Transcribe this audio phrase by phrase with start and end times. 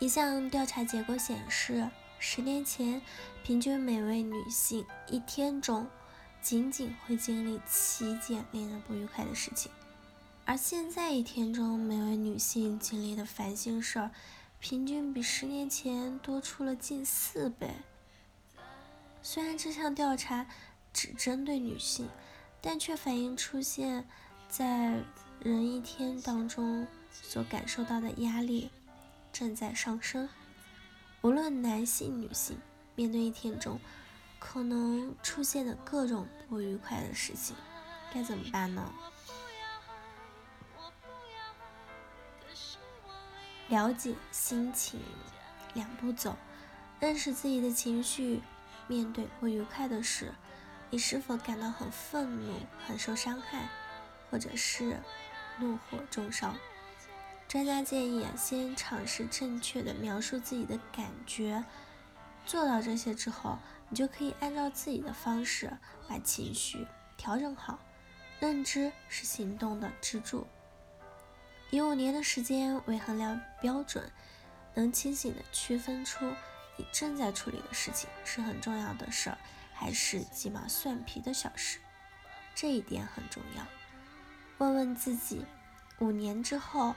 [0.00, 1.86] 一项调查结果显示，
[2.18, 3.02] 十年前
[3.44, 5.86] 平均每位女性一天中
[6.40, 9.70] 仅仅会经历七件令人不愉快的事情，
[10.46, 14.10] 而现在一天中每位女性经历的烦心事儿，
[14.58, 17.68] 平均比十年前多出了近四倍。
[19.20, 20.46] 虽然这项调查
[20.94, 22.08] 只针对女性，
[22.62, 24.08] 但却反映出现
[24.48, 24.96] 在
[25.40, 28.70] 人一天当中所感受到的压力。
[29.32, 30.28] 正在上升。
[31.22, 32.58] 无论男性、女性，
[32.94, 33.78] 面对一天中
[34.38, 37.54] 可能出现的各种不愉快的事情，
[38.12, 38.92] 该怎么办呢？
[43.68, 45.00] 了解心情，
[45.74, 46.36] 两步走：
[46.98, 48.42] 认识自己的情绪。
[48.88, 50.34] 面对不愉快的事，
[50.90, 52.52] 你是否感到很愤怒、
[52.84, 53.68] 很受伤害，
[54.28, 54.98] 或者是
[55.60, 56.52] 怒火中烧？
[57.50, 61.64] 专家建议先尝试正确的描述自己的感觉，
[62.46, 65.76] 做到这些之后，你就可以按照自己的方式
[66.08, 67.80] 把情绪调整好。
[68.38, 70.46] 认知是行动的支柱。
[71.70, 74.08] 以五年的时间为衡量标准，
[74.74, 76.24] 能清醒的区分出
[76.76, 79.36] 你正在处理的事情是很重要的事儿，
[79.74, 81.80] 还是鸡毛蒜皮的小事，
[82.54, 83.66] 这一点很重要。
[84.58, 85.44] 问问自己，
[85.98, 86.94] 五年之后。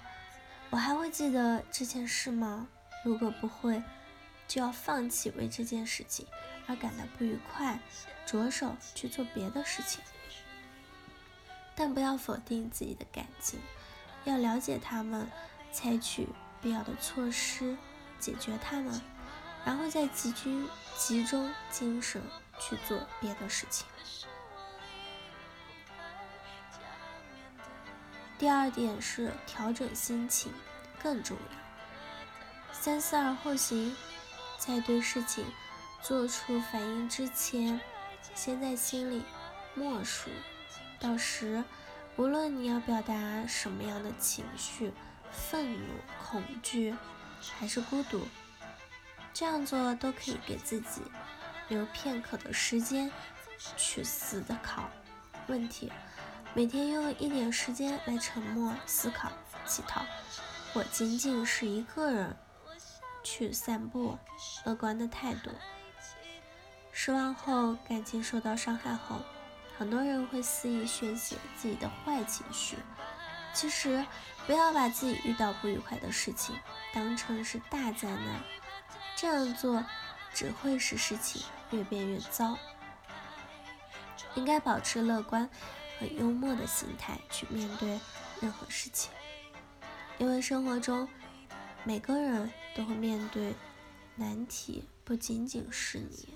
[0.73, 2.67] 我还会记得这件事吗？
[3.05, 3.83] 如果不会，
[4.47, 6.25] 就要放弃为这件事情
[6.66, 7.79] 而感到不愉快，
[8.25, 10.01] 着手去做别的事情。
[11.75, 13.59] 但不要否定自己的感情，
[14.23, 15.29] 要了解他们，
[15.71, 16.27] 采取
[16.59, 17.77] 必要的措施
[18.19, 18.99] 解决他们，
[19.63, 22.19] 然后再集中集中精神
[22.59, 23.85] 去做别的事情。
[28.38, 30.52] 第二点是调整心情
[31.02, 33.95] 更重要，三思而后行，
[34.58, 35.45] 在对事情
[36.02, 37.80] 做出反应之前，
[38.35, 39.24] 先在心里
[39.75, 40.30] 默数
[41.00, 41.63] 到十，
[42.18, 44.91] 无论你要表达什么样的情绪，
[45.31, 45.94] 愤怒、
[46.25, 46.94] 恐惧
[47.57, 48.28] 还是孤独，
[49.34, 51.02] 这样做都可以给自己
[51.69, 53.09] 留片刻的时间
[53.78, 54.90] 去思考
[55.47, 55.90] 问题。
[56.56, 59.31] 每天用一点时间来沉默思考、
[59.66, 60.06] 乞讨，
[60.72, 62.36] 或仅仅是一个人
[63.24, 64.16] 去散步。
[64.63, 65.50] 乐观的态度。
[66.92, 69.19] 失望后，感情受到伤害后，
[69.80, 72.78] 很多人会肆意宣泄自己的坏情绪。
[73.52, 74.06] 其实，
[74.46, 76.56] 不要把自己遇到不愉快的事情
[76.94, 78.44] 当成是大灾难，
[79.16, 79.84] 这样做
[80.36, 82.56] 只会使事情越变越糟。
[84.36, 85.50] 应该保持乐观。
[86.03, 87.97] 很幽默的心态去面对
[88.41, 89.09] 任何事情，
[90.18, 91.08] 因为生活中
[91.86, 93.56] 每个人都会面对
[94.18, 96.28] 难题，不仅仅是你。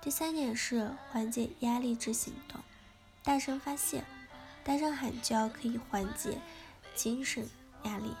[0.00, 2.60] 第三点是缓解压力之行动，
[3.22, 4.02] 大声发泄，
[4.64, 6.36] 大声喊叫可以缓解
[6.96, 7.48] 精神
[7.84, 8.12] 压力，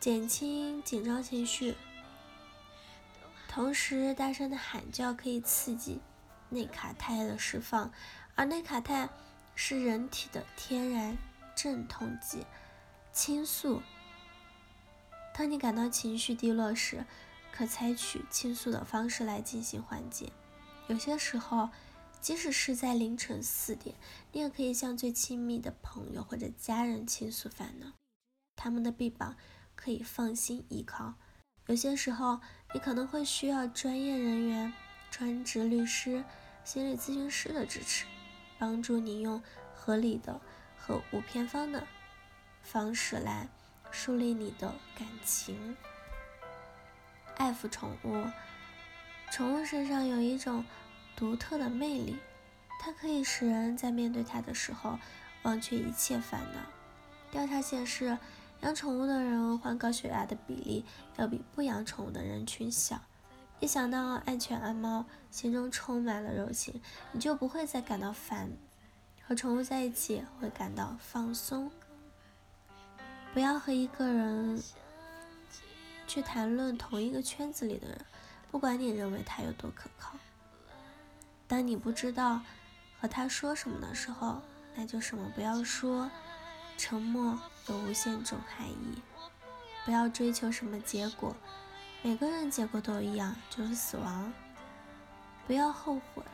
[0.00, 1.74] 减轻紧张情绪。
[3.54, 6.00] 同时，大声的喊叫可以刺激
[6.48, 7.92] 内卡肽的释放，
[8.34, 9.10] 而内卡肽
[9.54, 11.18] 是人体的天然
[11.54, 12.46] 镇痛剂。
[13.12, 13.82] 倾诉，
[15.34, 17.04] 当你感到情绪低落时，
[17.52, 20.32] 可采取倾诉的方式来进行缓解。
[20.86, 21.68] 有些时候，
[22.22, 23.94] 即使是在凌晨四点，
[24.32, 27.92] 你也可以向最亲密的朋友或者家人倾诉烦恼，
[28.56, 29.36] 他们的臂膀
[29.76, 31.16] 可以放心依靠。
[31.68, 32.40] 有些时候，
[32.74, 34.72] 你可能会需要专业人员、
[35.10, 36.24] 专职律师、
[36.64, 38.04] 心理咨询师的支持，
[38.58, 39.40] 帮助你用
[39.72, 40.40] 合理的
[40.76, 41.86] 和无偏方的
[42.62, 43.48] 方式来
[43.92, 45.76] 树立你的感情。
[47.36, 48.24] 爱抚宠物，
[49.30, 50.64] 宠物身上有一种
[51.14, 52.18] 独特的魅力，
[52.80, 54.98] 它可以使人在面对它的时候
[55.44, 56.60] 忘却一切烦恼。
[57.30, 58.18] 调查显示。
[58.62, 60.84] 养宠物的人患高血压的比例
[61.16, 63.00] 要比不养宠物的人群小。
[63.58, 66.80] 一想到爱犬爱猫，心中充满了柔情，
[67.10, 68.50] 你就不会再感到烦。
[69.26, 71.70] 和宠物在一起会感到放松。
[73.34, 74.62] 不要和一个人
[76.06, 78.04] 去谈论同一个圈子里的人，
[78.50, 80.14] 不管你认为他有多可靠。
[81.48, 82.40] 当你不知道
[83.00, 84.40] 和他说什么的时候，
[84.76, 86.08] 那就什么不要说。
[86.84, 87.38] 沉默
[87.68, 89.00] 有无限种含义，
[89.84, 91.36] 不要追求什么结果，
[92.02, 94.32] 每个人结果都一样，就是死亡。
[95.46, 96.24] 不要后悔，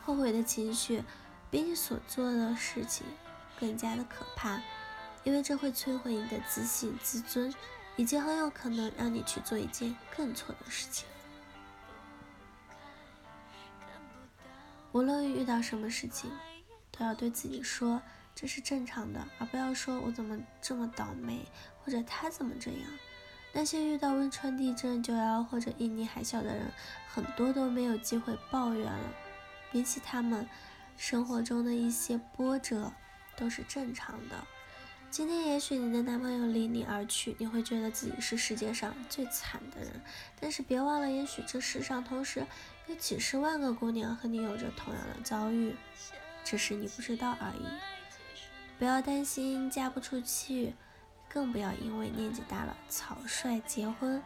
[0.00, 1.04] 后悔的情绪
[1.50, 3.06] 比你所做的事情
[3.60, 4.58] 更加的可怕，
[5.22, 7.54] 因为这会摧毁你的自信、自尊，
[7.96, 11.06] 以及很有可能让你去做一件更错的事情。
[14.92, 16.32] 无论遇到什么事情，
[16.90, 18.00] 都要对自己说
[18.34, 21.46] 这是正常的，而不要说我怎么这么倒霉，
[21.84, 22.80] 或者他怎么这样。
[23.52, 26.72] 那些遇到汶川地震、九幺幺或者印尼海啸的人，
[27.06, 29.14] 很多都没有机会抱怨了。
[29.70, 30.48] 比起他们，
[30.96, 32.92] 生活中的一些波折
[33.36, 34.44] 都是正常的。
[35.10, 40.00] 今天也许你的男朋友离你而去，你会觉得自己是世界上最惨的人，
[40.40, 42.46] 但是别忘了，也许这世上同时。
[42.88, 45.72] 有几十万个姑娘和你有着同样的遭遇，
[46.44, 47.64] 只是你不知道而已。
[48.78, 50.74] 不要担心嫁不出去，
[51.28, 54.22] 更不要因为年纪大了草率结婚。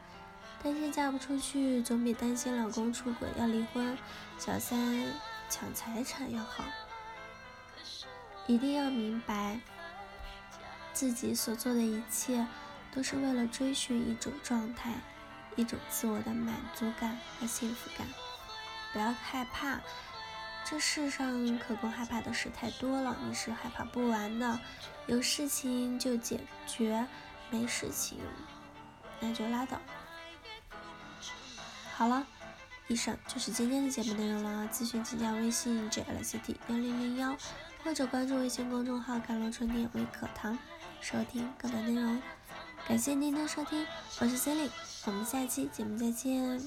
[0.63, 3.97] 担心嫁不出去，总比担心老公出轨要离婚、
[4.39, 5.13] 小三
[5.51, 6.65] 抢财产要好。
[8.47, 9.61] 一定要明白，
[10.93, 12.47] 自己所做的一切
[12.95, 14.95] 都是为了追寻一种状态，
[15.57, 18.07] 一种自我的满足感和幸福感。
[18.93, 19.81] 不要害怕，
[20.69, 24.59] 这世上可供害怕的事太多了，你是害怕不完的。
[25.07, 27.07] 有事情就解决，
[27.51, 28.19] 没事情
[29.21, 29.81] 那就拉倒。
[31.95, 32.27] 好了，
[32.89, 34.69] 以上就是今天的节目内容了。
[34.73, 37.37] 咨询请加微信 jlcd 幺零零幺，
[37.85, 40.59] 或者关注微信公众号“甘露春天微课堂”，
[41.01, 42.21] 收听更多内容。
[42.89, 43.87] 感谢您的收听，
[44.19, 44.73] 我是 c e l i n e
[45.05, 46.61] 我们下期节目再见。